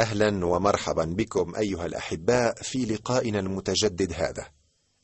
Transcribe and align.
أهلا 0.00 0.46
ومرحبا 0.46 1.04
بكم 1.04 1.54
أيها 1.56 1.86
الأحباء 1.86 2.62
في 2.62 2.78
لقائنا 2.78 3.38
المتجدد 3.38 4.12
هذا. 4.12 4.46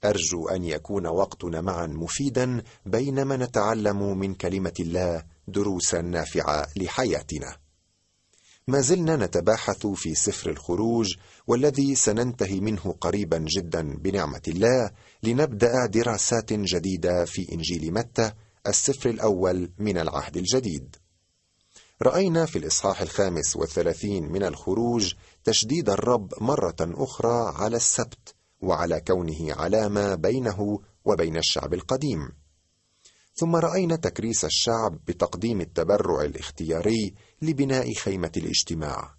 أرجو 0.05 0.49
أن 0.49 0.65
يكون 0.65 1.07
وقتنا 1.07 1.61
معا 1.61 1.87
مفيدا 1.87 2.63
بينما 2.87 3.37
نتعلم 3.37 4.19
من 4.19 4.35
كلمة 4.35 4.73
الله 4.81 5.25
دروسا 5.49 6.01
نافعة 6.01 6.67
لحياتنا. 6.77 7.57
ما 8.69 8.81
زلنا 8.81 9.17
نتباحث 9.17 9.87
في 9.87 10.15
سفر 10.15 10.51
الخروج 10.51 11.15
والذي 11.47 11.95
سننتهي 11.95 12.61
منه 12.61 12.95
قريبا 13.01 13.39
جدا 13.39 13.97
بنعمة 13.97 14.43
الله 14.49 14.91
لنبدأ 15.23 15.87
دراسات 15.87 16.53
جديدة 16.53 17.25
في 17.25 17.53
إنجيل 17.53 17.93
متى 17.95 18.33
السفر 18.67 19.11
الأول 19.11 19.71
من 19.79 19.99
العهد 19.99 20.37
الجديد. 20.37 20.97
رأينا 22.03 22.47
في 22.47 22.59
الإصحاح 22.59 23.01
الخامس 23.01 23.57
والثلاثين 23.57 24.33
من 24.33 24.43
الخروج 24.43 25.15
تشديد 25.45 25.91
الرب 25.91 26.35
مرة 26.41 26.77
أخرى 26.81 27.53
على 27.57 27.77
السبت 27.77 28.35
وعلى 28.61 29.01
كونه 29.01 29.55
علامة 29.55 30.15
بينه 30.15 30.81
وبين 31.05 31.37
الشعب 31.37 31.75
القديم. 31.75 32.29
ثم 33.35 33.57
رأينا 33.57 33.97
تكريس 33.97 34.45
الشعب 34.45 34.99
بتقديم 35.07 35.61
التبرع 35.61 36.23
الاختياري 36.23 37.15
لبناء 37.43 37.95
خيمة 37.95 38.33
الاجتماع. 38.37 39.15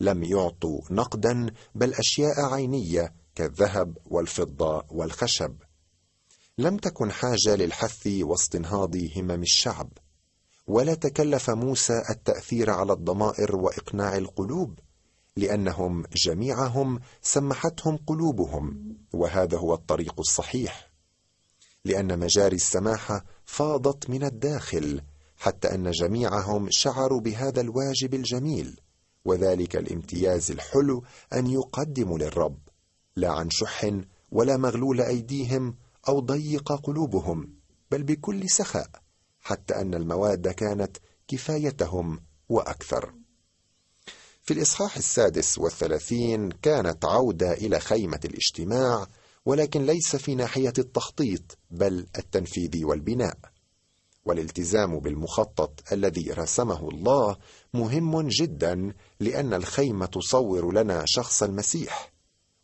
لم 0.00 0.24
يعطوا 0.24 0.80
نقدا 0.90 1.46
بل 1.74 1.94
أشياء 1.94 2.40
عينية 2.40 3.14
كالذهب 3.34 3.98
والفضة 4.06 4.84
والخشب. 4.90 5.56
لم 6.58 6.76
تكن 6.76 7.12
حاجة 7.12 7.56
للحث 7.56 8.06
واستنهاض 8.06 8.96
همم 9.16 9.42
الشعب. 9.42 9.92
ولا 10.68 10.94
تكلف 10.94 11.50
موسى 11.50 12.02
التأثير 12.10 12.70
على 12.70 12.92
الضمائر 12.92 13.56
وإقناع 13.56 14.16
القلوب 14.16 14.78
لأنهم 15.36 16.04
جميعهم 16.26 17.00
سمحتهم 17.22 17.96
قلوبهم 17.96 18.96
وهذا 19.12 19.58
هو 19.58 19.74
الطريق 19.74 20.14
الصحيح 20.18 20.90
لأن 21.84 22.18
مجاري 22.18 22.56
السماحه 22.56 23.24
فاضت 23.44 24.10
من 24.10 24.24
الداخل 24.24 25.00
حتى 25.36 25.74
أن 25.74 25.90
جميعهم 25.90 26.68
شعروا 26.70 27.20
بهذا 27.20 27.60
الواجب 27.60 28.14
الجميل 28.14 28.80
وذلك 29.24 29.76
الامتياز 29.76 30.50
الحلو 30.50 31.04
أن 31.32 31.46
يقدموا 31.46 32.18
للرب 32.18 32.58
لا 33.16 33.32
عن 33.32 33.48
شح 33.50 33.90
ولا 34.32 34.56
مغلول 34.56 35.00
أيديهم 35.00 35.74
أو 36.08 36.20
ضيق 36.20 36.72
قلوبهم 36.72 37.54
بل 37.90 38.02
بكل 38.02 38.50
سخاء. 38.50 38.90
حتى 39.48 39.74
أن 39.80 39.94
المواد 39.94 40.48
كانت 40.48 40.96
كفايتهم 41.28 42.20
وأكثر. 42.48 43.14
في 44.42 44.54
الإصحاح 44.54 44.96
السادس 44.96 45.58
والثلاثين 45.58 46.50
كانت 46.50 47.04
عودة 47.04 47.52
إلى 47.52 47.80
خيمة 47.80 48.20
الاجتماع 48.24 49.06
ولكن 49.46 49.86
ليس 49.86 50.16
في 50.16 50.34
ناحية 50.34 50.72
التخطيط 50.78 51.58
بل 51.70 52.06
التنفيذ 52.18 52.84
والبناء. 52.84 53.38
والالتزام 54.24 55.00
بالمخطط 55.00 55.92
الذي 55.92 56.30
رسمه 56.30 56.88
الله 56.88 57.36
مهم 57.74 58.28
جدا 58.28 58.94
لأن 59.20 59.54
الخيمة 59.54 60.06
تصور 60.06 60.72
لنا 60.74 61.04
شخص 61.06 61.42
المسيح. 61.42 62.12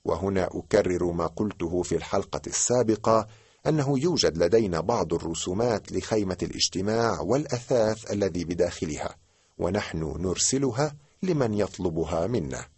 وهنا 0.04 0.48
أكرر 0.52 1.12
ما 1.12 1.26
قلته 1.26 1.82
في 1.82 1.96
الحلقة 1.96 2.42
السابقة 2.46 3.26
أنه 3.66 3.98
يوجد 3.98 4.38
لدينا 4.38 4.80
بعض 4.80 5.14
الرسومات 5.14 5.92
لخيمة 5.92 6.38
الاجتماع 6.42 7.20
والأثاث 7.20 8.10
الذي 8.12 8.44
بداخلها 8.44 9.16
ونحن 9.58 9.98
نرسلها 10.18 10.96
لمن 11.22 11.54
يطلبها 11.54 12.26
منا. 12.26 12.68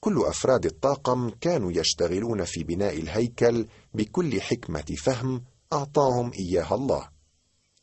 كل 0.00 0.22
أفراد 0.26 0.66
الطاقم 0.66 1.30
كانوا 1.30 1.72
يشتغلون 1.72 2.44
في 2.44 2.64
بناء 2.64 3.00
الهيكل 3.00 3.66
بكل 3.94 4.40
حكمة 4.40 4.94
فهم 4.98 5.44
أعطاهم 5.72 6.32
إياها 6.32 6.74
الله. 6.74 7.08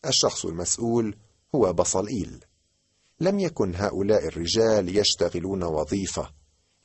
الشخص 0.06 0.46
المسؤول 0.46 1.18
هو 1.56 1.74
بصلئيل 1.74 2.46
لم 3.20 3.40
يكن 3.40 3.76
هؤلاء 3.76 4.28
الرجال 4.28 4.98
يشتغلون 4.98 5.64
وظيفة. 5.64 6.30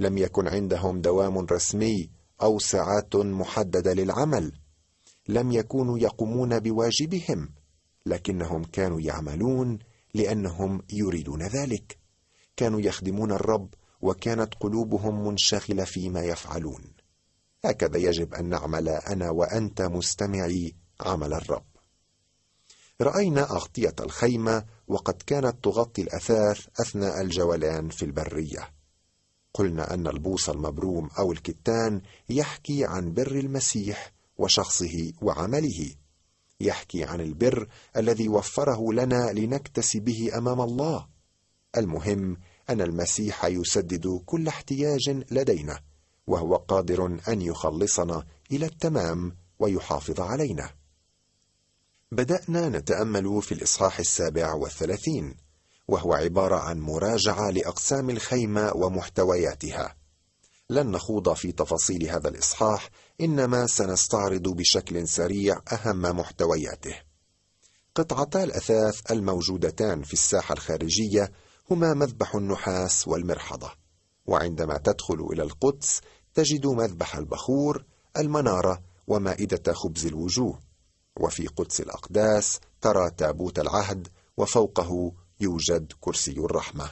لم 0.00 0.19
يكن 0.19 0.48
عندهم 0.48 1.00
دوام 1.00 1.38
رسمي 1.38 2.10
أو 2.42 2.58
ساعات 2.58 3.16
محددة 3.16 3.92
للعمل 3.92 4.53
لم 5.28 5.53
يكونوا 5.53 5.98
يقومون 5.98 6.58
بواجبهم 6.58 7.48
لكنهم 8.06 8.64
كانوا 8.64 9.00
يعملون 9.00 9.78
لأنهم 10.14 10.82
يريدون 10.92 11.42
ذلك. 11.42 11.98
كانوا 12.56 12.80
يخدمون 12.80 13.32
الرب 13.32 13.75
وكانت 14.00 14.54
قلوبهم 14.60 15.26
منشغلة 15.26 15.84
فيما 15.84 16.20
يفعلون. 16.20 16.82
هكذا 17.64 17.98
يجب 17.98 18.34
أن 18.34 18.48
نعمل 18.48 18.88
أنا 18.88 19.30
وأنت 19.30 19.82
مستمعي 19.82 20.74
عمل 21.00 21.34
الرب. 21.34 21.66
رأينا 23.00 23.42
أغطية 23.42 23.94
الخيمة 24.00 24.64
وقد 24.88 25.22
كانت 25.26 25.64
تغطي 25.64 26.03
الأثاث 26.03 26.66
أثناء 26.80 27.20
الجولان 27.20 27.88
في 27.88 28.04
البرية. 28.04 28.81
قلنا 29.55 29.95
أن 29.95 30.07
البوص 30.07 30.49
المبروم 30.49 31.11
أو 31.19 31.33
الكتان 31.33 32.03
يحكي 32.29 32.85
عن 32.85 33.13
بر 33.13 33.31
المسيح 33.33 34.13
وشخصه 34.39 35.13
وعمله. 35.23 35.95
يحكي 36.61 37.05
عن 37.05 37.21
البر 37.21 37.69
الذي 37.97 38.29
وفره 38.29 38.93
لنا 38.93 39.33
لنكتسي 39.33 40.01
به 40.01 40.39
أمام 40.39 40.61
الله. 40.61 41.09
المهم 41.77 42.37
أن 42.71 42.81
المسيح 42.81 43.45
يسدد 43.45 44.23
كل 44.27 44.49
احتياج 44.49 45.25
لدينا 45.31 45.81
وهو 46.27 46.57
قادر 46.57 47.19
أن 47.29 47.43
يخلصنا 47.43 48.27
إلى 48.53 48.67
التمام 48.67 49.37
ويحافظ 49.59 50.21
علينا. 50.21 50.71
بدأنا 52.13 52.69
نتأمل 52.69 53.43
في 53.43 53.53
الإصحاح 53.53 53.99
السابع 53.99 54.55
والثلاثين. 54.55 55.34
وهو 55.88 56.12
عبارة 56.12 56.56
عن 56.56 56.81
مراجعة 56.81 57.50
لأقسام 57.50 58.10
الخيمة 58.10 58.72
ومحتوياتها. 58.75 59.97
لن 60.70 60.91
نخوض 60.91 61.32
في 61.32 61.53
تفاصيل 61.53 62.09
هذا 62.09 62.28
الإصحاح 62.28 62.91
إنما 63.20 63.66
سنستعرض 63.66 64.48
بشكل 64.48 65.09
سريع 65.09 65.62
أهم 65.72 66.03
محتوياته. 66.03 66.94
قطعتا 67.94 68.44
الأثاث 68.44 69.12
الموجودتان 69.12 70.03
في 70.03 70.12
الساحة 70.12 70.53
الخارجية 70.53 71.32
هما 71.71 71.94
مذبح 71.94 72.34
النحاس 72.34 73.09
والمرحضة. 73.09 73.71
وعندما 74.26 74.78
تدخل 74.78 75.28
إلى 75.32 75.42
القدس 75.42 76.00
تجد 76.34 76.66
مذبح 76.66 77.16
البخور 77.16 77.84
المنارة 78.16 78.82
ومائدة 79.06 79.72
خبز 79.72 80.06
الوجوه. 80.06 80.59
وفي 81.21 81.47
قدس 81.47 81.81
الأقداس 81.81 82.60
ترى 82.81 83.10
تابوت 83.10 83.59
العهد 83.59 84.09
وفوقه 84.37 85.12
يوجد 85.42 85.92
كرسي 86.00 86.32
الرحمة. 86.32 86.91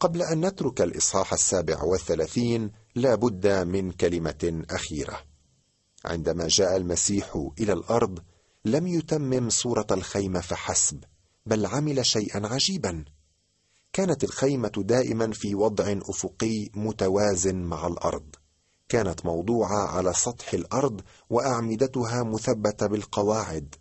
قبل 0.00 0.22
أن 0.22 0.46
نترك 0.46 0.80
الإصحاح 0.80 1.32
السابع 1.32 1.82
والثلاثين 1.82 2.70
لا 2.94 3.14
بد 3.14 3.46
من 3.46 3.92
كلمة 3.92 4.64
أخيرة. 4.70 5.20
عندما 6.04 6.48
جاء 6.48 6.76
المسيح 6.76 7.50
إلى 7.60 7.72
الأرض 7.72 8.18
لم 8.64 8.86
يتمم 8.86 9.50
صورة 9.50 9.86
الخيمة 9.90 10.40
فحسب 10.40 11.04
بل 11.46 11.66
عمل 11.66 12.06
شيئا 12.06 12.46
عجيبا. 12.46 13.04
كانت 13.92 14.24
الخيمة 14.24 14.72
دائما 14.76 15.32
في 15.32 15.54
وضع 15.54 15.98
أفقي 16.02 16.70
متوازن 16.74 17.56
مع 17.56 17.86
الأرض. 17.86 18.34
كانت 18.88 19.26
موضوعة 19.26 19.86
على 19.88 20.12
سطح 20.12 20.54
الأرض 20.54 21.00
وأعمدتها 21.30 22.22
مثبتة 22.22 22.86
بالقواعد. 22.86 23.74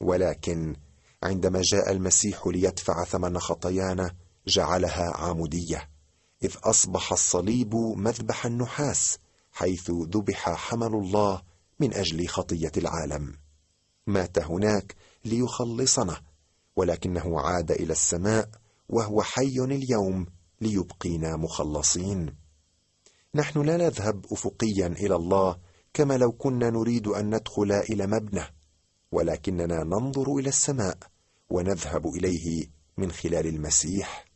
ولكن 0.00 0.76
عندما 1.22 1.62
جاء 1.64 1.92
المسيح 1.92 2.46
ليدفع 2.46 3.04
ثمن 3.04 3.38
خطايانا 3.38 4.14
جعلها 4.46 5.16
عمودية 5.16 5.88
إذ 6.44 6.56
أصبح 6.64 7.12
الصليب 7.12 7.74
مذبح 7.74 8.46
النحاس 8.46 9.18
حيث 9.52 9.90
ذبح 9.90 10.50
حمل 10.50 10.94
الله 10.94 11.42
من 11.80 11.94
أجل 11.94 12.28
خطية 12.28 12.72
العالم. 12.76 13.36
مات 14.06 14.38
هناك 14.38 14.96
ليخلصنا 15.24 16.20
ولكنه 16.76 17.40
عاد 17.40 17.70
إلى 17.70 17.92
السماء 17.92 18.48
وهو 18.88 19.22
حي 19.22 19.56
اليوم 19.58 20.26
ليبقينا 20.60 21.36
مخلصين. 21.36 22.36
نحن 23.34 23.62
لا 23.62 23.76
نذهب 23.76 24.26
افقيا 24.32 24.86
إلى 24.86 25.14
الله 25.14 25.56
كما 25.94 26.16
لو 26.18 26.32
كنا 26.32 26.70
نريد 26.70 27.08
أن 27.08 27.34
ندخل 27.34 27.72
إلى 27.72 28.06
مبنى 28.06 28.44
ولكننا 29.12 29.84
ننظر 29.84 30.34
إلى 30.36 30.48
السماء 30.48 30.98
ونذهب 31.52 32.06
إليه 32.06 32.66
من 32.96 33.12
خلال 33.12 33.46
المسيح 33.46 34.26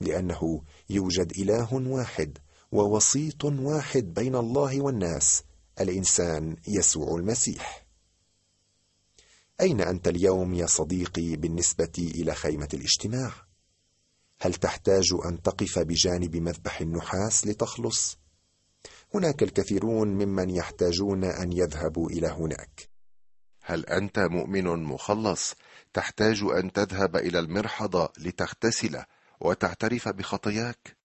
لأنه 0.00 0.62
يوجد 0.90 1.32
إله 1.38 1.74
واحد 1.74 2.38
ووسيط 2.72 3.44
واحد 3.44 4.14
بين 4.14 4.34
الله 4.34 4.80
والناس 4.80 5.42
الإنسان 5.80 6.56
يسوع 6.68 7.16
المسيح. 7.16 7.86
أين 9.60 9.80
أنت 9.80 10.08
اليوم 10.08 10.54
يا 10.54 10.66
صديقي 10.66 11.36
بالنسبة 11.36 11.92
إلى 11.98 12.34
خيمة 12.34 12.68
الاجتماع؟ 12.74 13.32
هل 14.40 14.54
تحتاج 14.54 15.08
أن 15.24 15.42
تقف 15.42 15.78
بجانب 15.78 16.36
مذبح 16.36 16.80
النحاس 16.80 17.46
لتخلص؟ 17.46 18.18
هناك 19.14 19.42
الكثيرون 19.42 20.08
ممن 20.08 20.50
يحتاجون 20.50 21.24
أن 21.24 21.52
يذهبوا 21.52 22.10
إلى 22.10 22.26
هناك. 22.26 22.93
هل 23.66 23.86
أنت 23.86 24.18
مؤمن 24.18 24.64
مخلص؟ 24.64 25.54
تحتاج 25.92 26.42
أن 26.42 26.72
تذهب 26.72 27.16
إلى 27.16 27.38
المرحضة 27.38 28.12
لتغتسل 28.18 29.02
وتعترف 29.40 30.08
بخطاياك. 30.08 30.96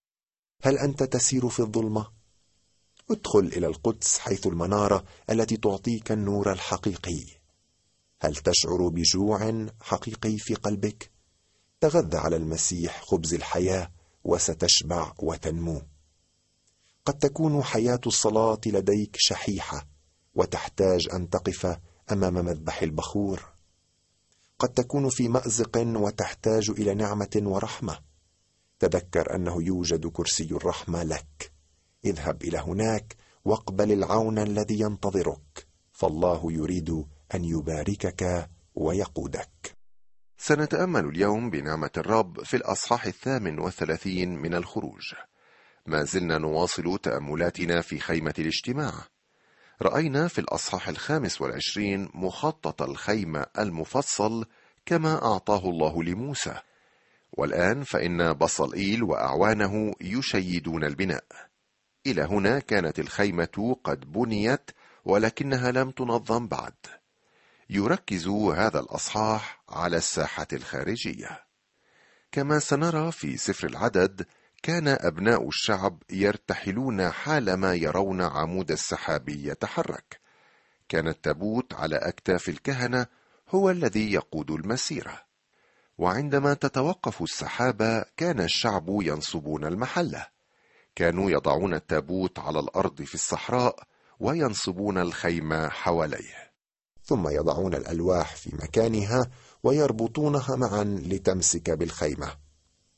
هل 0.62 0.78
أنت 0.78 1.04
تسير 1.04 1.50
في 1.50 1.60
الظلمة؟ 1.60 2.08
ادخل 3.12 3.40
إلى 3.40 3.68
القدس 3.68 4.20
حيث 4.20 4.48
المنارة 4.48 5.04
التي 5.30 5.58
تعطيك 5.58 6.12
النور 6.12 6.52
الحقيقي. 6.52 7.26
هل 8.22 8.36
تشعر 8.36 8.88
بجوع 8.88 9.68
حقيقي 9.82 10.38
في 10.38 10.56
قلبك؟ 10.56 11.12
تغذى 11.82 12.18
على 12.18 12.36
المسيح 12.36 13.02
خبز 13.02 13.34
الحياة 13.34 13.92
وستشبع 14.24 15.14
وتنمو. 15.20 15.82
قد 17.06 17.20
تكون 17.20 17.64
حياة 17.64 18.02
الصلاة 18.08 18.62
لديك 18.66 19.16
شحيحة 19.20 19.88
وتحتاج 20.36 21.08
أن 21.14 21.30
تقف 21.30 21.80
أمام 22.12 22.34
مذبح 22.34 22.82
البخور. 22.82 23.44
قد 24.60 24.70
تكون 24.70 25.10
في 25.10 25.28
مأزق 25.28 25.78
وتحتاج 25.78 26.70
إلى 26.70 26.94
نعمة 26.94 27.42
ورحمة. 27.44 28.00
تذكر 28.80 29.36
أنه 29.36 29.64
يوجد 29.64 30.08
كرسي 30.08 30.48
الرحمة 30.52 31.04
لك. 31.04 31.52
اذهب 32.06 32.44
إلى 32.44 32.58
هناك 32.58 33.16
واقبل 33.46 33.92
العون 33.92 34.40
الذي 34.40 34.80
ينتظرك. 34.80 35.68
فالله 35.92 36.52
يريد 36.52 36.90
أن 37.36 37.44
يباركك 37.46 38.50
ويقودك. 38.76 39.76
سنتأمل 40.38 41.06
اليوم 41.06 41.50
بنعمة 41.50 41.92
الرب 41.98 42.44
في 42.44 42.58
الأصحاح 42.58 43.06
الثامن 43.06 43.60
والثلاثين 43.60 44.36
من 44.36 44.54
الخروج. 44.54 45.14
ما 45.86 46.04
زلنا 46.04 46.38
نواصل 46.38 47.00
تأملاتنا 47.04 47.82
في 47.82 48.00
خيمة 48.00 48.34
الاجتماع. 48.40 48.94
رأينا 49.82 50.28
في 50.28 50.42
الأصحاح 50.42 50.90
الخامس 50.90 51.42
والعشرين 51.42 52.10
مخطط 52.14 52.82
الخيمه 52.82 53.46
المفصل 53.60 54.46
كما 54.86 55.26
أعطاه 55.26 55.70
الله 55.70 56.04
لموسى. 56.04 56.56
والآن 57.32 57.84
فإن 57.84 58.34
بصلئيل 58.34 59.04
وأعوانه 59.04 59.94
يشيدون 60.02 60.84
البناء. 60.84 61.24
إلى 62.08 62.22
هنا 62.22 62.60
كانت 62.60 63.00
الخيمة 63.00 63.78
قد 63.84 64.12
بنيت 64.12 64.72
ولكنها 65.06 65.72
لم 65.72 65.92
تنظم 65.92 66.48
بعد. 66.48 66.74
يركز 67.70 68.28
هذا 68.28 68.80
الأصحاح 68.80 69.64
على 69.70 69.98
الساحة 69.98 70.48
الخارجية. 70.54 71.44
كما 72.32 72.60
سنرى 72.60 73.12
في 73.12 73.38
سفر 73.38 73.68
العدد 73.68 74.26
كان 74.64 74.88
أبناء 74.88 75.48
الشعب 75.48 76.04
يرتحلون 76.10 77.10
حالما 77.10 77.76
يرون 77.76 78.22
عمود 78.22 78.72
السحاب 78.72 79.30
يتحرك. 79.30 80.20
كان 80.90 81.08
التابوت 81.08 81.74
على 81.74 81.96
أكتاف 81.96 82.50
الكهنة 82.50 83.06
هو 83.50 83.70
الذي 83.70 84.14
يقود 84.14 84.52
المسيرة. 84.52 85.24
وعندما 85.98 86.54
تتوقف 86.54 87.22
السحابه 87.22 88.06
كان 88.18 88.40
الشعب 88.40 88.86
ينصبون 88.90 89.66
المحله 89.66 90.28
كانوا 90.96 91.32
يضعون 91.32 91.74
التابوت 91.74 92.40
على 92.40 92.60
الأرض 92.60 93.02
في 93.02 93.16
الصحراء 93.16 93.84
وينصبون 94.20 94.98
الخيمه 94.98 95.70
حواليه. 95.70 96.52
ثم 97.04 97.30
يضعون 97.30 97.74
الألواح 97.74 98.36
في 98.36 98.56
مكانها 98.56 99.30
ويربطونها 99.64 100.56
معا 100.56 100.84
لتمسك 100.84 101.70
بالخيمة. 101.70 102.36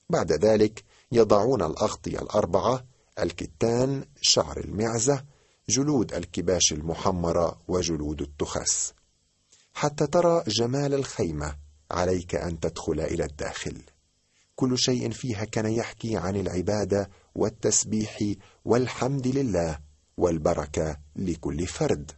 بعد 0.09 0.31
ذلك 0.31 0.83
يضعون 1.11 1.61
الاغطيه 1.61 2.19
الأربعة 2.19 2.85
الكتان 3.19 4.05
شعر 4.21 4.57
المعزة 4.59 5.23
جلود 5.69 6.13
الكباش 6.13 6.71
المحمرة 6.71 7.61
وجلود 7.67 8.21
التخس. 8.21 8.93
حتى 9.73 10.07
ترى 10.07 10.43
جمال 10.47 10.93
الخيمة 10.93 11.55
عليك 11.91 12.35
أن 12.35 12.59
تدخل 12.59 12.99
إلى 12.99 13.25
الداخل. 13.25 13.81
كل 14.55 14.77
شيء 14.77 15.11
فيها 15.11 15.45
كان 15.45 15.65
يحكي 15.65 16.17
عن 16.17 16.35
العبادة 16.35 17.09
والتسبيح 17.35 18.19
والحمد 18.65 19.27
لله 19.27 19.79
والبركة 20.17 20.97
لكل 21.15 21.67
فرد. 21.67 22.11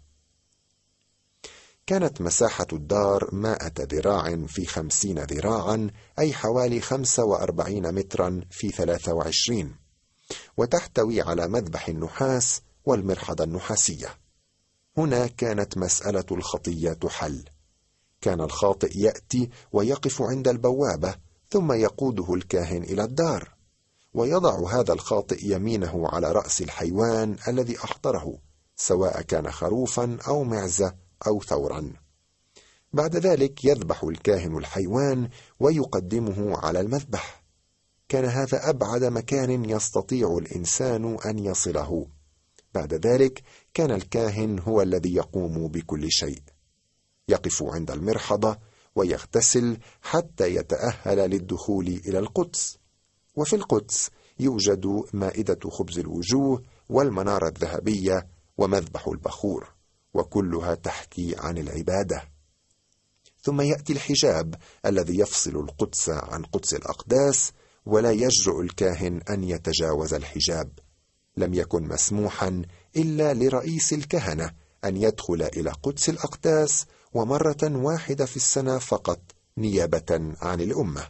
كانت 1.86 2.22
مساحة 2.22 2.68
الدار 2.74 3.30
مائة 3.36 3.74
ذراع 3.80 4.46
في 4.48 4.66
خمسين 4.66 5.20
ذراعا 5.20 5.90
أي 6.20 6.34
حوالي 6.34 6.82
خمسة 6.82 7.24
وأربعين 7.24 7.96
مترا 7.96 8.42
في 8.52 8.72
ثلاثة 8.72 9.14
وعشرين. 9.14 9.76
وتحتوي 10.58 11.22
على 11.22 11.48
مذبح 11.48 11.88
النحاس 11.88 12.62
والمرحضة 12.86 13.44
النحاسية. 13.44 14.08
هنا 14.98 15.28
كانت 15.28 15.78
مسألة 15.78 16.26
الخطية 16.32 16.94
تحل. 16.94 17.46
كان 18.22 18.42
الخاطئ 18.42 19.00
يأتي 19.00 19.50
ويقف 19.72 20.22
عند 20.22 20.48
البوابة 20.48 21.16
ثم 21.50 21.72
يقوده 21.72 22.34
الكاهن 22.34 22.84
إلى 22.84 23.04
الدار. 23.04 23.56
ويضع 24.14 24.70
هذا 24.70 24.94
الخاطئ 24.94 25.40
يمينه 25.42 26.08
على 26.08 26.32
رأس 26.32 26.62
الحيوان 26.62 27.38
الذي 27.48 27.78
أحضره 27.84 28.38
سواء 28.76 29.22
كان 29.22 29.52
خروفا 29.52 30.18
أو 30.28 30.44
معزة 30.44 31.03
أو 31.28 31.42
ثورا. 31.42 31.94
بعد 32.94 33.16
ذلك 33.16 33.66
يذبح 33.66 34.04
الكاهن 34.04 34.58
الحيوان 34.58 35.30
ويقدمه 35.60 36.58
على 36.58 36.80
المذبح. 36.80 37.44
كان 38.10 38.26
هذا 38.26 38.70
أبعد 38.70 39.04
مكان 39.04 39.70
يستطيع 39.70 40.38
الإنسان 40.38 41.18
أن 41.26 41.40
يصله. 41.40 42.08
بعد 42.74 42.94
ذلك 42.94 43.44
كان 43.74 43.92
الكاهن 43.92 44.60
هو 44.60 44.82
الذي 44.82 45.14
يقوم 45.14 45.68
بكل 45.68 46.12
شيء. 46.12 46.42
يقف 47.30 47.64
عند 47.64 47.92
المرحضة 47.92 48.58
ويغتسل 48.96 49.78
حتى 50.02 50.56
يتأهل 50.56 51.30
للدخول 51.30 51.88
إلى 51.88 52.20
القدس. 52.20 52.78
وفي 53.36 53.56
القدس 53.56 54.10
يوجد 54.40 55.04
مائدة 55.14 55.70
خبز 55.70 56.00
الوجوه 56.00 56.64
والمنارة 56.90 57.48
الذهبية 57.48 58.28
ومذبح 58.58 59.08
البخور. 59.08 59.74
وكلها 60.14 60.76
تحكي 60.76 61.36
عن 61.38 61.58
العبادة. 61.58 62.24
ثم 63.42 63.62
يأتي 63.62 63.94
الحجاب 63.94 64.56
الذي 64.86 65.20
يفصل 65.20 65.56
القدس 65.56 66.10
عن 66.10 66.44
قدس 66.44 66.74
الأقداس 66.74 67.52
ولا 67.86 68.12
يجرؤ 68.12 68.62
الكاهن 68.62 69.22
أن 69.30 69.44
يتجاوز 69.44 70.14
الحجاب. 70.14 70.80
لم 71.38 71.54
يكن 71.54 71.84
مسموحا 71.84 72.62
إلا 72.96 73.34
لرئيس 73.34 73.94
الكهنة 73.94 74.54
أن 74.86 74.98
يدخل 74.98 75.42
إلى 75.42 75.72
قدس 75.72 76.10
الأقداس 76.10 76.86
ومرة 77.14 77.58
واحدة 77.64 78.26
في 78.26 78.36
السنة 78.36 78.78
فقط 78.78 79.22
نيابة 79.58 80.36
عن 80.42 80.62
الأمة. 80.62 81.08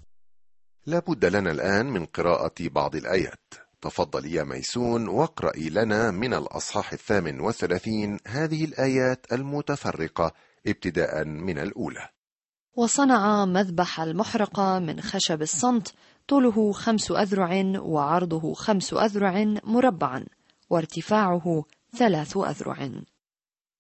لا 0.86 1.00
بد 1.00 1.26
لنا 1.26 1.52
الآن 1.52 1.86
من 1.86 2.06
قراءة 2.06 2.54
بعض 2.60 2.96
الآيات. 2.96 3.63
تفضل 3.84 4.26
يا 4.26 4.44
ميسون 4.44 5.08
واقرأي 5.08 5.70
لنا 5.70 6.12
من 6.12 6.34
الأصحاح 6.34 6.94
الثامن 6.94 7.40
والثلاثين 7.40 8.20
هذه 8.28 8.66
الآيات 8.66 9.26
المتفرقة 9.32 10.32
ابتداء 10.68 11.26
من 11.26 11.60
الأولى. 11.60 12.10
وصنع 12.76 13.46
مذبح 13.46 14.02
المحرقة 14.02 14.80
من 14.80 15.02
خشب 15.02 15.42
الصمت 15.42 15.94
طوله 16.28 16.72
خمس 16.72 17.12
أذرع 17.12 17.80
وعرضه 17.80 18.54
خمس 18.54 18.94
أذرع 18.94 19.44
مربعا 19.64 20.26
وارتفاعه 20.70 21.64
ثلاث 21.98 22.38
أذرع. 22.38 22.90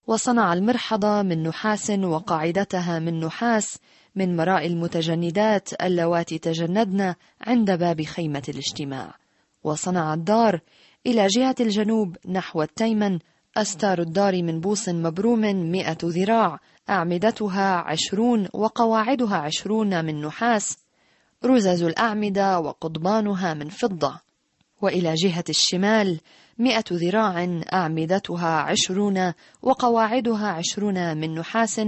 وصنع 0.07 0.53
المرحضة 0.53 1.22
من 1.22 1.43
نحاس 1.43 1.89
وقاعدتها 1.89 3.00
من 3.00 3.19
نحاس 3.19 3.77
من 4.15 4.36
مراء 4.36 4.65
المتجندات 4.65 5.81
اللواتي 5.81 6.38
تجندن 6.38 7.13
عند 7.41 7.72
باب 7.72 8.01
خيمة 8.01 8.43
الاجتماع. 8.50 9.23
وصنع 9.63 10.13
الدار 10.13 10.60
إلى 11.05 11.27
جهة 11.27 11.55
الجنوب 11.60 12.17
نحو 12.29 12.62
التيمن 12.62 13.20
أستار 13.58 14.01
الدار 14.01 14.43
من 14.43 14.60
بوص 14.60 14.89
مبروم 14.89 15.41
مئة 15.72 15.98
ذراع 16.03 16.60
أعمدتها 16.89 17.75
عشرون 17.75 18.48
وقواعدها 18.53 19.38
عشرون 19.38 20.05
من 20.05 20.22
نحاس 20.22 20.77
رزز 21.46 21.84
الأعمدة 21.84 22.60
وقضبانها 22.60 23.53
من 23.53 23.70
فضة. 23.70 24.20
وإلى 24.82 25.13
جهة 25.13 25.43
الشمال 25.50 26.20
مئة 26.60 26.84
ذراع 26.91 27.62
أعمدتها 27.74 28.62
عشرون 28.62 29.34
وقواعدها 29.62 30.48
عشرون 30.48 31.17
من 31.17 31.36
نحاس 31.36 31.82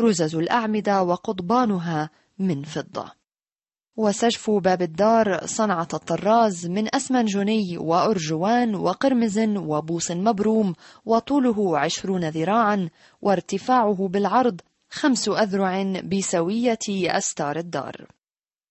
رزز 0.00 0.36
الأعمدة 0.36 1.02
وقضبانها 1.02 2.10
من 2.38 2.62
فضة. 2.62 3.19
وسجف 4.00 4.50
باب 4.50 4.82
الدار 4.82 5.46
صنعة 5.46 5.88
الطراز 5.94 6.66
من 6.66 6.94
أسمنجوني 6.94 7.78
وأرجوان 7.78 8.74
وقرمز 8.74 9.38
وبوص 9.38 10.10
مبروم 10.10 10.74
وطوله 11.06 11.78
عشرون 11.78 12.28
ذراعا 12.28 12.88
وارتفاعه 13.22 14.08
بالعرض 14.08 14.60
خمس 14.90 15.28
أذرع 15.28 15.82
بسوية 15.82 16.78
أستار 16.90 17.56
الدار. 17.56 18.06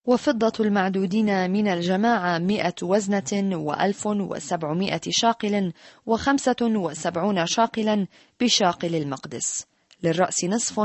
وفضة 0.04 0.64
المعدودين 0.64 1.50
من 1.50 1.68
الجماعة 1.68 2.38
مئة 2.38 2.74
وزنة 2.82 3.56
وألف 3.56 4.06
وسبعمائة 4.06 5.00
شاقل 5.10 5.72
وخمسة 6.06 6.56
وسبعون 6.62 7.46
شاقلا 7.46 8.06
بشاقل 8.40 8.94
المقدس. 8.94 9.66
للرأس 10.02 10.44
نصف 10.44 10.80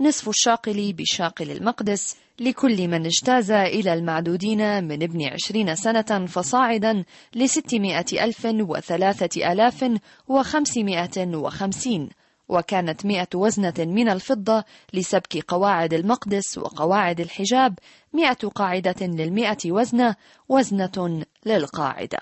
نصف 0.00 0.28
الشاقل 0.28 0.92
بشاقل 0.92 1.50
المقدس 1.50 2.16
لكل 2.40 2.88
من 2.88 3.06
اجتاز 3.06 3.50
إلى 3.50 3.94
المعدودين 3.94 4.84
من 4.84 5.02
ابن 5.02 5.22
عشرين 5.24 5.74
سنة 5.74 6.26
فصاعدا 6.26 7.04
لستمائة 7.34 8.24
ألف 8.24 8.44
وثلاثة 8.44 9.52
آلاف 9.52 9.98
وخمسمائة 10.28 11.36
وخمسين. 11.36 12.08
وكانت 12.48 13.06
مئة 13.06 13.28
وزنة 13.34 13.74
من 13.78 14.08
الفضة 14.08 14.64
لسبك 14.94 15.44
قواعد 15.48 15.94
المقدس 15.94 16.58
وقواعد 16.58 17.20
الحجاب 17.20 17.78
مئة 18.12 18.48
قاعدة 18.48 19.06
للمئة 19.06 19.72
وزنة 19.72 20.16
وزنة 20.48 21.24
للقاعدة. 21.46 22.18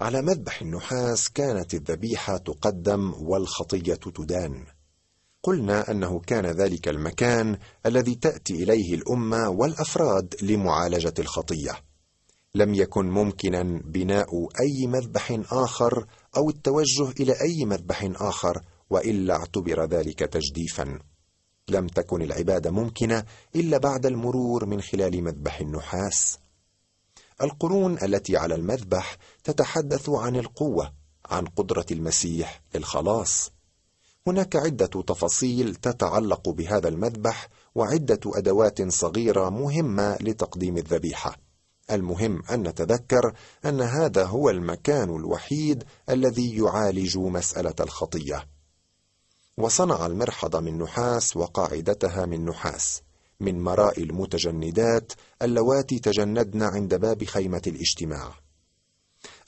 على 0.00 0.22
مذبح 0.22 0.62
النحاس 0.62 1.28
كانت 1.28 1.74
الذبيحة 1.74 2.36
تقدم 2.36 3.12
والخطية 3.20 3.94
تدان. 3.94 4.77
قلنا 5.42 5.90
أنه 5.90 6.20
كان 6.20 6.46
ذلك 6.46 6.88
المكان 6.88 7.58
الذي 7.86 8.14
تأتي 8.14 8.62
إليه 8.62 8.94
الأمة 8.94 9.48
والأفراد 9.48 10.34
لمعالجة 10.42 11.14
الخطية. 11.18 11.72
لم 12.54 12.74
يكن 12.74 13.06
ممكنا 13.10 13.62
بناء 13.84 14.48
أي 14.60 14.86
مذبح 14.86 15.40
آخر 15.50 16.06
أو 16.36 16.50
التوجه 16.50 17.10
إلى 17.20 17.40
أي 17.40 17.64
مذبح 17.64 18.08
آخر 18.14 18.62
وإلا 18.90 19.36
اعتبر 19.36 19.84
ذلك 19.84 20.18
تجديفا. 20.18 20.98
لم 21.68 21.86
تكن 21.86 22.22
العبادة 22.22 22.70
ممكنة 22.70 23.24
إلا 23.56 23.78
بعد 23.78 24.06
المرور 24.06 24.66
من 24.66 24.80
خلال 24.80 25.24
مذبح 25.24 25.60
النحاس. 25.60 26.38
القرون 27.42 27.98
التي 28.02 28.36
على 28.36 28.54
المذبح 28.54 29.16
تتحدث 29.44 30.08
عن 30.08 30.36
القوة 30.36 30.92
عن 31.26 31.46
قدرة 31.46 31.86
المسيح 31.90 32.62
للخلاص. 32.74 33.57
هناك 34.28 34.56
عدة 34.56 34.86
تفاصيل 34.86 35.74
تتعلق 35.74 36.48
بهذا 36.48 36.88
المذبح 36.88 37.48
وعدة 37.74 38.20
أدوات 38.26 38.92
صغيرة 38.92 39.50
مهمة 39.50 40.16
لتقديم 40.20 40.76
الذبيحة. 40.76 41.36
المهم 41.90 42.42
أن 42.50 42.68
نتذكر 42.68 43.32
أن 43.64 43.80
هذا 43.80 44.24
هو 44.24 44.50
المكان 44.50 45.16
الوحيد 45.16 45.84
الذي 46.10 46.56
يعالج 46.56 47.18
مسألة 47.18 47.74
الخطية. 47.80 48.48
وصنع 49.58 50.06
المرحض 50.06 50.56
من 50.56 50.78
نحاس 50.78 51.36
وقاعدتها 51.36 52.26
من 52.26 52.44
نحاس. 52.44 53.02
من 53.40 53.62
مراء 53.62 54.02
المتجندات 54.02 55.12
اللواتي 55.42 55.98
تجندن 55.98 56.62
عند 56.62 56.94
باب 56.94 57.24
خيمة 57.24 57.62
الاجتماع. 57.66 58.34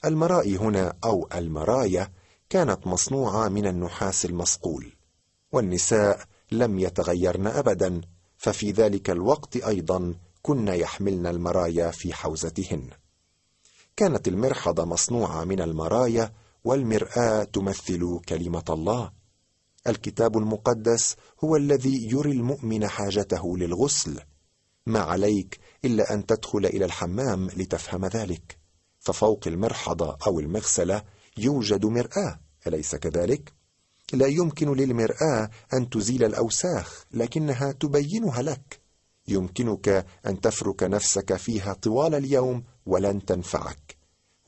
المراء 0.05 0.55
هنا 0.55 0.93
أو 1.03 1.27
المرايا 1.35 2.11
كانت 2.51 2.87
مصنوعة 2.87 3.49
من 3.49 3.67
النحاس 3.67 4.25
المصقول 4.25 4.93
والنساء 5.51 6.25
لم 6.51 6.79
يتغيرن 6.79 7.47
ابدا 7.47 8.01
ففي 8.37 8.71
ذلك 8.71 9.09
الوقت 9.09 9.57
أيضا 9.57 10.15
كن 10.41 10.67
يحملن 10.67 11.27
المرايا 11.27 11.91
في 11.91 12.13
حوزتهن. 12.13 12.89
كانت 13.95 14.27
المرحضه 14.27 14.85
مصنوعة 14.85 15.43
من 15.43 15.61
المرايا 15.61 16.33
والمرآة 16.63 17.43
تمثل 17.43 18.19
كلمة 18.29 18.65
الله. 18.69 19.11
الكتاب 19.87 20.37
المقدس 20.37 21.15
هو 21.43 21.55
الذي 21.55 22.09
يري 22.11 22.31
المؤمن 22.31 22.87
حاجته 22.87 23.57
للغسل. 23.57 24.19
ما 24.85 24.99
عليك 24.99 25.59
إلا 25.85 26.13
أن 26.13 26.25
تدخل 26.25 26.65
إلى 26.65 26.85
الحمام 26.85 27.47
لتفهم 27.47 28.05
ذلك. 28.05 28.57
ففوق 28.99 29.39
المرحضه 29.47 30.17
أو 30.27 30.39
المغسلة 30.39 31.03
يوجد 31.37 31.85
مرآة. 31.85 32.39
أليس 32.67 32.95
كذلك؟ 32.95 33.53
لا 34.13 34.27
يمكن 34.27 34.73
للمرآة 34.73 35.49
أن 35.73 35.89
تزيل 35.89 36.23
الأوساخ 36.23 37.05
لكنها 37.11 37.71
تبينها 37.71 38.41
لك. 38.41 38.81
يمكنك 39.27 40.05
أن 40.25 40.41
تفرك 40.41 40.83
نفسك 40.83 41.35
فيها 41.35 41.73
طوال 41.73 42.15
اليوم 42.15 42.63
ولن 42.85 43.25
تنفعك. 43.25 43.97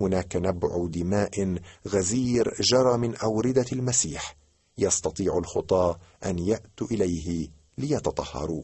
هناك 0.01 0.35
نبع 0.35 0.85
دماء 0.87 1.57
غزير 1.87 2.53
جرى 2.61 2.97
من 2.97 3.15
أوردة 3.15 3.65
المسيح. 3.71 4.35
يستطيع 4.77 5.37
الخطاة 5.37 5.99
أن 6.25 6.39
يأتوا 6.39 6.87
إليه 6.87 7.49
ليتطهروا. 7.77 8.63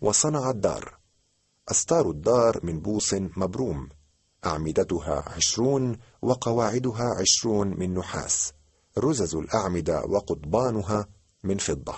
وصنع 0.00 0.50
الدار. 0.50 0.98
أستار 1.68 2.10
الدار 2.10 2.60
من 2.62 2.80
بوص 2.80 3.14
مبروم. 3.14 3.88
أعمدتها 4.46 5.24
عشرون 5.26 5.98
وقواعدها 6.22 7.14
عشرون 7.20 7.68
من 7.68 7.94
نحاس. 7.94 8.52
رزز 8.98 9.34
الأعمدة 9.34 10.04
وقضبانها 10.04 11.08
من 11.44 11.58
فضة. 11.58 11.94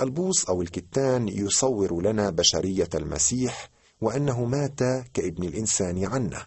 البوص 0.00 0.44
أو 0.48 0.62
الكتان 0.62 1.28
يصور 1.28 2.02
لنا 2.02 2.30
بشرية 2.30 2.88
المسيح 2.94 3.70
وأنه 4.00 4.44
مات 4.44 4.78
كابن 5.14 5.44
الإنسان 5.44 6.04
عنا. 6.04 6.46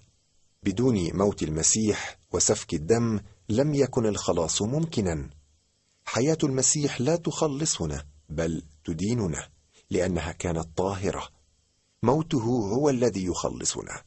بدون 0.63 1.18
موت 1.18 1.44
المسيح 1.44 2.20
وسفك 2.32 2.74
الدم 2.74 3.20
لم 3.50 3.74
يكن 3.74 4.06
الخلاص 4.06 4.62
ممكنا. 4.62 5.30
حياة 6.06 6.38
المسيح 6.44 7.01
لا 7.01 7.15
تخلصنا 7.15 8.06
بل 8.30 8.63
تديننا 8.86 9.50
لأنها 9.89 10.32
كانت 10.32 10.68
طاهرة. 10.77 11.27
موته 12.03 12.44
هو 12.74 12.89
الذي 12.89 13.25
يخلصنا. 13.25 14.01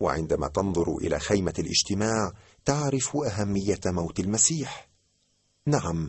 وعندما 0.00 0.48
تنظر 0.48 0.96
إلى 0.96 1.18
خيمة 1.18 1.54
الاجتماع 1.58 2.32
تعرف 2.64 3.16
أهمية 3.16 3.80
موت 3.86 4.20
المسيح. 4.20 4.88
نعم 5.66 6.08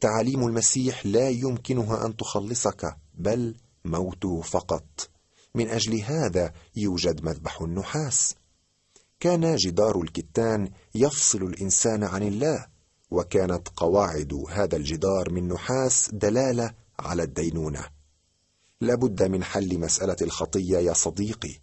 تعاليم 0.00 0.46
المسيح 0.46 1.06
لا 1.06 1.28
يمكنها 1.28 2.06
أن 2.06 2.16
تخلصك 2.16 2.96
بل 3.14 3.56
موته 3.84 4.40
فقط. 4.40 5.10
من 5.54 5.68
أجل 5.68 6.00
هذا 6.00 6.52
يوجد 6.76 7.24
مذبح 7.24 7.62
النحاس. 7.62 8.34
كان 9.20 9.56
جدار 9.56 10.00
الكتان 10.00 10.70
يفصل 10.94 11.42
الإنسان 11.42 12.04
عن 12.04 12.22
الله 12.22 12.66
وكانت 13.10 13.68
قواعد 13.76 14.44
هذا 14.48 14.76
الجدار 14.76 15.30
من 15.30 15.48
نحاس 15.48 16.10
دلالة 16.12 16.74
على 16.98 17.22
الدينونة. 17.22 17.84
لابد 18.80 19.22
من 19.22 19.44
حل 19.44 19.78
مسألة 19.78 20.16
الخطية 20.22 20.78
يا 20.78 20.92
صديقي. 20.92 21.60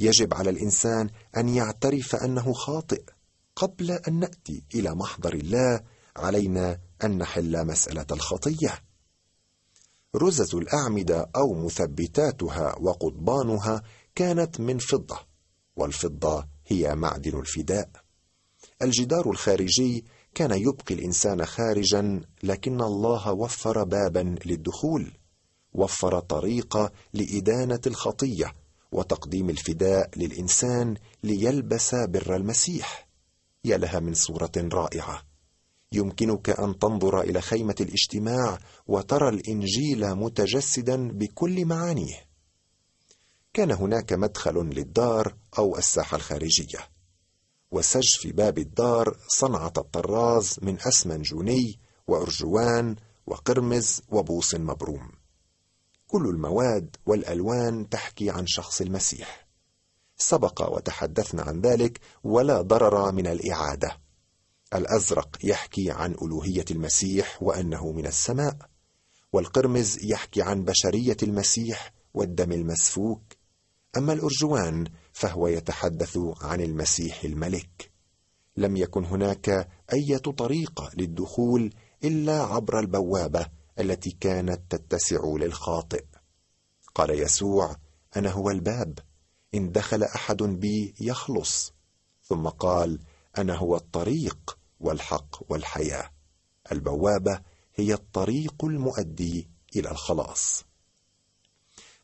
يجب 0.00 0.34
على 0.34 0.50
الإنسان 0.50 1.10
أن 1.36 1.48
يعترف 1.48 2.14
أنه 2.16 2.52
خاطئ 2.52 3.02
قبل 3.56 3.90
أن 3.90 4.18
نأتي 4.18 4.64
إلى 4.74 4.94
محضر 4.94 5.34
الله 5.34 5.80
علينا 6.16 6.78
أن 7.04 7.18
نحل 7.18 7.66
مسألة 7.66 8.06
الخطية. 8.10 8.78
رزز 10.16 10.54
الأعمدة 10.54 11.30
أو 11.36 11.54
مثبتاتها 11.54 12.76
وقضبانها 12.80 13.82
كانت 14.14 14.60
من 14.60 14.78
فضة 14.78 15.18
والفضة 15.76 16.46
هي 16.66 16.94
معدن 16.94 17.38
الفداء. 17.38 17.90
الجدار 18.82 19.30
الخارجي 19.30 20.04
كان 20.34 20.50
يبقي 20.50 20.94
الإنسان 20.94 21.44
خارجا 21.46 22.20
لكن 22.42 22.80
الله 22.80 23.32
وفر 23.32 23.84
بابا 23.84 24.36
للدخول 24.46 25.12
وفر 25.72 26.20
طريقه 26.20 26.92
لإدانة 27.12 27.80
الخطية 27.86 28.52
وتقديم 28.92 29.50
الفداء 29.50 30.10
للإنسان 30.16 30.96
ليلبس 31.24 31.94
بر 31.94 32.36
المسيح. 32.36 33.08
يا 33.64 33.76
لها 33.76 34.00
من 34.00 34.14
صورة 34.14 34.52
رائعة. 34.56 35.22
يمكنك 35.92 36.50
أن 36.50 36.78
تنظر 36.78 37.20
إلى 37.20 37.40
خيمة 37.40 37.74
الاجتماع 37.80 38.58
وترى 38.86 39.28
الإنجيل 39.28 40.14
متجسدا 40.14 41.08
بكل 41.08 41.64
معانيه. 41.64 42.28
كان 43.54 43.70
هناك 43.70 44.12
مدخل 44.12 44.54
للدار 44.54 45.36
أو 45.58 45.76
الساحة 45.76 46.16
الخارجية. 46.16 46.78
وسجف 47.70 48.26
باب 48.26 48.58
الدار 48.58 49.16
صنعة 49.28 49.72
الطراز 49.78 50.56
من 50.62 50.78
أسمنجوني 50.80 51.80
وأرجوان 52.06 52.96
وقرمز 53.26 54.02
وبوص 54.08 54.54
مبروم. 54.54 55.17
كل 56.08 56.28
المواد 56.28 56.96
والألوان 57.06 57.88
تحكي 57.88 58.30
عن 58.30 58.46
شخص 58.46 58.80
المسيح. 58.80 59.48
سبق 60.16 60.72
وتحدثنا 60.72 61.42
عن 61.42 61.60
ذلك 61.60 62.00
ولا 62.24 62.62
ضرر 62.62 63.12
من 63.12 63.26
الإعادة. 63.26 64.00
الأزرق 64.74 65.38
يحكي 65.44 65.90
عن 65.90 66.12
ألوهية 66.22 66.64
المسيح 66.70 67.42
وأنه 67.42 67.92
من 67.92 68.06
السماء 68.06 68.56
والقرمز 69.32 69.98
يحكي 70.04 70.42
عن 70.42 70.64
بشرية 70.64 71.16
المسيح 71.22 71.92
والدم 72.14 72.52
المسفوك. 72.52 73.22
أما 73.96 74.12
الأرجوان 74.12 74.84
فهو 75.12 75.48
يتحدث 75.48 76.18
عن 76.42 76.60
المسيح 76.60 77.24
الملك. 77.24 77.92
لم 78.56 78.76
يكن 78.76 79.04
هناك 79.04 79.68
إيه 79.92 80.16
طريقة 80.16 80.90
للدخول 80.96 81.74
إلا 82.04 82.42
عبر 82.42 82.80
البوابة 82.80 83.57
التي 83.80 84.10
كانت 84.10 84.60
تتسع 84.76 85.20
للخاطئ. 85.24 86.04
قال 86.94 87.10
يسوع 87.10 87.76
أنا 88.16 88.30
هو 88.30 88.50
الباب. 88.50 88.98
إن 89.54 89.72
دخل 89.72 90.02
أحد 90.02 90.42
بي 90.42 90.94
يخلص. 91.00 91.72
ثم 92.22 92.48
قال 92.48 93.00
أنا 93.38 93.56
هو 93.56 93.76
الطريق 93.76 94.58
والحق 94.80 95.52
والحياة. 95.52 96.10
البوابة 96.72 97.40
هي 97.74 97.94
الطريق 97.94 98.64
المؤدي 98.64 99.48
إلى 99.76 99.90
الخلاص. 99.90 100.64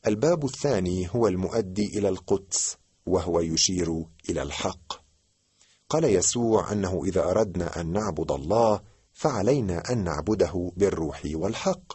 الباب 0.07 0.45
الثاني 0.45 1.09
هو 1.15 1.29
المؤدي 1.29 1.99
إلى 1.99 2.09
القدس 2.09 2.77
وهو 3.07 3.41
يشير 3.41 4.05
إلى 4.31 4.43
الحق. 4.43 5.05
قال 5.89 6.05
يسوع 6.05 6.73
أنه 6.73 7.05
إذا 7.05 7.31
أردنا 7.31 7.81
أن 7.81 7.93
نعبد 7.93 8.33
الله 8.33 8.81
فعلينا 9.15 9.93
أن 9.93 10.05
نعبده 10.05 10.73
بالروح 10.77 11.23
والحق. 11.35 11.93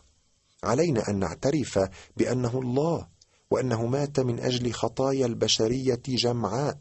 علينا 0.64 1.10
أن 1.10 1.20
نعترف 1.20 1.80
بأنه 2.18 2.60
الله 2.60 3.08
وأنه 3.52 3.86
مات 3.86 4.20
من 4.20 4.40
أجل 4.40 4.74
خطايا 4.74 5.26
البشرية 5.26 6.02
جمعاء 6.08 6.80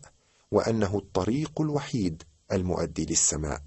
وأنه 0.50 0.98
الطريق 0.98 1.60
الوحيد 1.60 2.22
المؤدي 2.52 3.04
للسماء. 3.04 3.62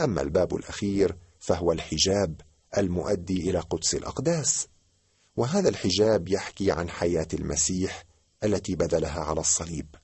أما 0.00 0.22
الباب 0.22 0.56
الأخير 0.56 1.16
فهو 1.40 1.72
الحجاب 1.72 2.40
المؤدي 2.78 3.50
إلى 3.50 3.58
قدس 3.58 3.94
الأقداس. 3.94 4.68
وهذا 5.36 5.68
الحجاب 5.68 6.28
يحكي 6.28 6.72
عن 6.72 6.88
حياة 6.88 7.28
المسيح 7.34 8.04
التي 8.44 8.74
بذلها 8.74 9.20
على 9.20 9.40
الصليب. 9.40 9.94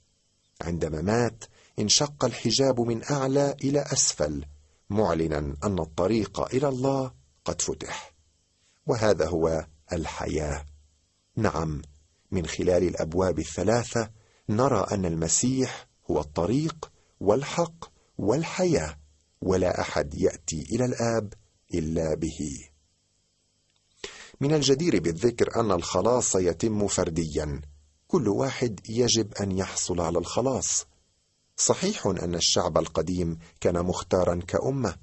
عندما 0.61 1.03
مات 1.03 1.45
انشق 1.79 2.25
الحجاب 2.25 2.81
من 2.81 3.05
أعلى 3.11 3.57
إلى 3.65 3.81
أسفل 3.93 4.45
معلنا 4.91 5.57
أن 5.65 5.79
الطريق 5.79 6.41
إلى 6.55 6.69
الله 6.69 7.13
قد 7.45 7.63
فتح. 7.63 8.15
وهذا 8.87 9.29
هو 9.29 9.67
الحياة. 9.93 10.65
نعم 11.37 11.83
من 12.31 12.47
خلال 12.47 12.83
الأبواب 12.83 13.39
الثلاثة 13.39 14.11
نرى 14.49 14.87
أن 14.93 15.05
المسيح 15.05 15.87
هو 16.11 16.21
الطريق 16.21 16.91
والحق 17.21 17.85
والحياة 18.19 18.99
ولا 19.43 19.81
أحد 19.81 20.15
يأتي 20.15 20.63
إلى 20.63 20.85
الآب 20.85 21.35
إلا 21.75 22.15
به. 22.15 22.69
من 24.41 24.55
الجدير 24.55 25.01
بالذكر 25.01 25.61
أن 25.61 25.73
الخلاص 25.73 26.37
يتم 26.37 26.87
فرديا. 26.87 27.61
كل 28.09 28.29
واحد 28.29 28.81
يجب 28.89 29.35
أن 29.35 29.59
يحصل 29.59 30.01
على 30.01 30.19
الخلاص. 30.19 30.87
صحيح 31.61 32.07
أن 32.07 32.35
الشعب 32.35 32.79
القديم 32.79 33.39
كان 33.61 33.85
مختارا 33.85 34.41
كأمة 34.47 34.97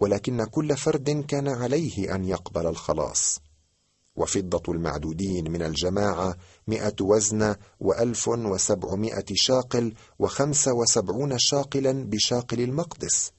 ولكن 0.00 0.44
كل 0.44 0.76
فرد 0.76 1.24
كان 1.28 1.48
عليه 1.48 2.14
أن 2.14 2.24
يقبل 2.24 2.66
الخلاص. 2.66 3.40
وفضة 4.16 4.72
المعدودين 4.72 5.50
من 5.50 5.62
الجماعة 5.62 6.36
مئة 6.66 6.94
وزن 7.00 7.56
وألف 7.80 8.28
وسبعمائة 8.28 9.24
شاقل 9.34 9.94
وخمسة 10.18 10.72
وسبعون 10.72 11.38
شاقلا 11.38 11.92
بشاقل 11.92 12.60
المقدس. 12.60 13.32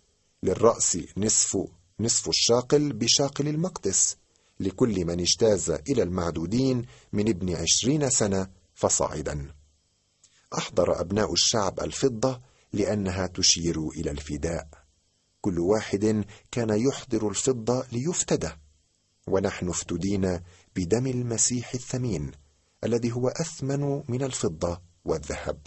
للرأس 0.43 0.97
نصف 1.17 1.57
نصف 1.99 2.29
الشاقل 2.29 2.93
بشاقل 2.93 3.47
المقدس. 3.47 4.17
لكل 4.59 5.05
من 5.05 5.19
اجتاز 5.19 5.69
إلى 5.69 6.03
المعدودين 6.03 6.85
من 7.13 7.29
ابن 7.29 7.55
عشرين 7.55 8.09
سنة 8.09 8.47
فصاعدا. 8.73 9.51
أحضر 10.57 11.01
أبناء 11.01 11.33
الشعب 11.33 11.79
الفضة 11.79 12.41
لأنها 12.75 13.27
تشير 13.27 13.89
إلى 13.89 14.11
الفداء. 14.11 14.67
كل 15.41 15.59
واحد 15.59 16.25
كان 16.51 16.69
يحضر 16.69 17.29
الفضة 17.29 17.85
ليفتدى 17.91 18.49
ونحن 19.27 19.69
افتدينا 19.69 20.43
بدم 20.75 21.07
المسيح 21.07 21.73
الثمين 21.73 22.31
الذي 22.83 23.11
هو 23.11 23.27
أثمن 23.27 24.03
من 24.07 24.23
الفضة 24.23 24.81
والذهب. 25.05 25.59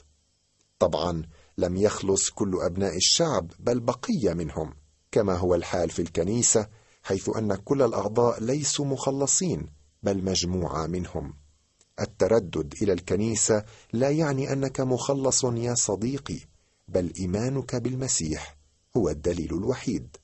طبعا 0.79 1.23
لم 1.59 1.77
يخلص 1.77 2.31
كل 2.31 2.59
أبناء 2.63 2.97
الشعب 2.97 3.53
بل 3.59 3.81
بقيه 3.81 4.33
منهم 4.35 4.75
كما 5.13 5.35
هو 5.37 5.55
الحال 5.55 5.91
في 5.91 6.03
الكنيسة 6.03 6.69
حيث 7.03 7.31
أن 7.37 7.55
كل 7.55 7.83
الأعضاء 7.83 8.43
ليسوا 8.43 8.85
مخلصين 8.85 9.67
بل 10.03 10.25
مجموعة 10.25 10.87
منهم. 10.87 11.35
التردد 12.01 12.75
إلى 12.83 12.93
الكنيسة 12.93 13.65
لا 13.93 14.11
يعني 14.11 14.53
أنك 14.53 14.81
مخلص 14.81 15.45
يا 15.45 15.75
صديقي. 15.75 16.41
بل 16.89 17.13
إيمانك 17.21 17.77
بالمسيح 17.77 18.57
هو 18.97 19.09
الدليل 19.09 19.55
الوحيد. 19.55 20.17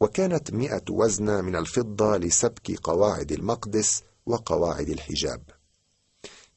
وكانت 0.00 0.52
مئة 0.52 0.84
وزنة 0.90 1.40
من 1.40 1.56
الفضة 1.56 2.16
لسبك 2.16 2.80
قواعد 2.82 3.32
المقدس 3.32 4.02
وقواعد 4.26 4.88
الحجاب. 4.88 5.42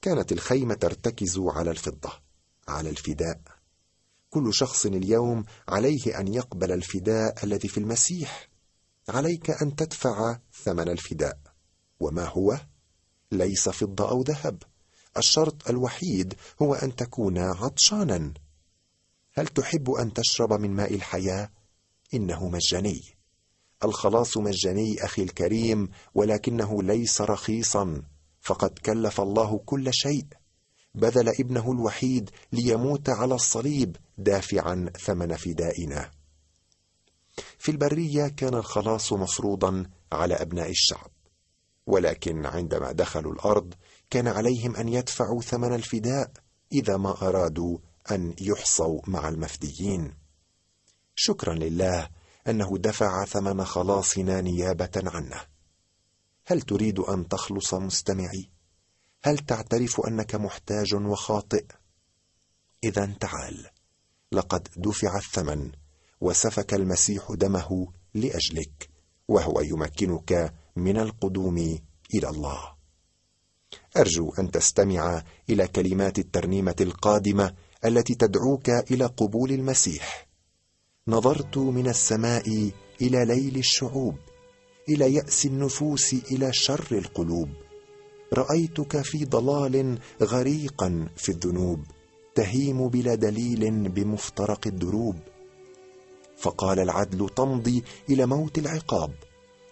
كانت 0.01 0.31
الخيمة 0.31 0.73
ترتكز 0.73 1.39
على 1.39 1.71
الفضة 1.71 2.11
على 2.67 2.89
الفداء. 2.89 3.41
كل 4.29 4.53
شخص 4.53 4.85
اليوم 4.85 5.45
عليه 5.67 6.19
أن 6.19 6.33
يقبل 6.33 6.71
الفداء 6.71 7.43
الذي 7.43 7.67
في 7.67 7.77
المسيح. 7.77 8.49
عليك 9.09 9.49
أن 9.49 9.75
تدفع 9.75 10.39
ثمن 10.63 10.89
الفداء. 10.89 11.39
وما 11.99 12.25
هو؟ 12.25 12.59
ليس 13.31 13.69
فضة 13.69 14.09
أو 14.09 14.21
ذهب. 14.21 14.63
الشرط 15.17 15.69
الوحيد 15.69 16.33
هو 16.61 16.73
أن 16.73 16.95
تكون 16.95 17.37
عطشانا. 17.37 18.33
هل 19.33 19.47
تحب 19.47 19.91
أن 19.91 20.13
تشرب 20.13 20.53
من 20.53 20.71
ماء 20.71 20.93
الحياة؟ 20.93 21.49
إنه 22.13 22.49
مجاني. 22.49 23.01
الخلاص 23.83 24.37
مجاني 24.37 25.05
أخي 25.05 25.23
الكريم 25.23 25.89
ولكنه 26.15 26.83
ليس 26.83 27.21
رخيصا. 27.21 28.01
فقد 28.41 28.69
كلف 28.69 29.21
الله 29.21 29.57
كل 29.65 29.93
شيء. 29.93 30.25
بذل 30.95 31.29
ابنه 31.29 31.71
الوحيد 31.71 32.29
ليموت 32.51 33.09
على 33.09 33.35
الصليب 33.35 33.97
دافعا 34.17 34.89
ثمن 34.99 35.35
فدائنا. 35.35 36.11
في 37.57 37.71
البرية 37.71 38.27
كان 38.27 38.53
الخلاص 38.53 39.13
مفروضا 39.13 39.85
على 40.11 40.33
أبناء 40.33 40.69
الشعب. 40.69 41.11
ولكن 41.87 42.45
عندما 42.45 42.91
دخلوا 42.91 43.33
الأرض 43.33 43.73
كان 44.09 44.27
عليهم 44.27 44.75
أن 44.75 44.89
يدفعوا 44.89 45.41
ثمن 45.41 45.73
الفداء 45.73 46.31
إذا 46.71 46.97
ما 46.97 47.21
أرادوا 47.21 47.77
أن 48.11 48.33
يحصوا 48.41 49.01
مع 49.07 49.29
المفديين. 49.29 50.13
شكرا 51.15 51.53
لله 51.53 52.09
أنه 52.47 52.77
دفع 52.77 53.25
ثمن 53.25 53.65
خلاصنا 53.65 54.41
نيابة 54.41 54.91
عنه. 54.95 55.41
هل 56.45 56.61
تريد 56.61 56.99
أن 56.99 57.27
تخلص 57.27 57.73
مستمعي؟ 57.73 58.49
هل 59.23 59.37
تعترف 59.37 60.01
أنك 60.07 60.35
محتاج 60.35 60.95
وخاطئ؟ 60.95 61.65
اذا 62.83 63.05
تعال. 63.19 63.69
لقد 64.31 64.67
دفع 64.77 65.17
الثمن 65.17 65.71
وسفك 66.21 66.73
المسيح 66.73 67.31
دمه 67.31 67.87
لأجلك 68.13 68.89
وهو 69.27 69.61
يمكنك 69.61 70.53
من 70.75 70.97
القدوم 70.97 71.57
إلى 72.13 72.29
الله. 72.29 72.73
أرجو 73.97 74.33
أن 74.39 74.51
تستمع 74.51 75.23
إلى 75.49 75.67
كلمات 75.67 76.19
الترنيمة 76.19 76.75
القادمة 76.81 77.55
التي 77.85 78.15
تدعوك 78.15 78.69
إلى 78.69 79.05
قبول 79.05 79.51
المسيح. 79.51 80.27
نظرت 81.07 81.57
من 81.57 81.87
السماء 81.87 82.71
إلى 83.01 83.25
ليل 83.25 83.57
الشعوب 83.57 84.15
إلى 84.89 85.13
يأس 85.13 85.45
النفوس 85.45 86.13
إلى 86.13 86.53
شر 86.53 86.87
القلوب. 86.91 87.49
رأيتك 88.33 89.01
في 89.01 89.25
ضلال 89.25 89.99
غريقا 90.21 91.07
في 91.15 91.29
الذنوب 91.29 91.79
تهيم 92.35 92.87
بلا 92.87 93.15
دليل 93.15 93.89
بمفترق 93.89 94.67
الدروب. 94.67 95.15
فقال 96.37 96.79
العدل 96.79 97.29
تمضي 97.29 97.83
إلى 98.09 98.25
موت 98.25 98.57
العقاب 98.57 99.11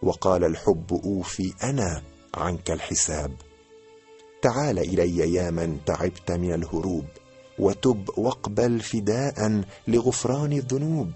وقال 0.02 0.44
الحب 0.44 1.00
أوفي 1.06 1.54
أنا 1.64 2.04
عنك 2.36 2.72
الحساب. 2.72 3.36
تعال 4.42 4.80
إلي 4.80 5.34
يا 5.34 5.52
من 5.52 5.80
تعبت 5.86 6.32
من 6.32 6.54
الهروب. 6.54 7.06
وتب 7.62 8.10
واقبل 8.18 8.80
فداء 8.80 9.62
لغفران 9.88 10.54
الذنوب. 10.54 11.12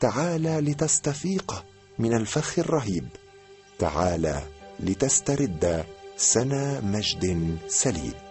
تعالى 0.00 0.60
لتستفيق 0.60 1.64
من 1.98 2.12
الفخ 2.14 2.58
الرهيب. 2.58 3.08
تعالى 3.78 4.42
لتسترد 4.80 5.84
سنا 6.16 6.80
مجد 6.80 7.56
سليب. 7.68 8.25